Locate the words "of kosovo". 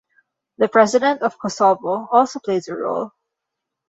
1.21-2.07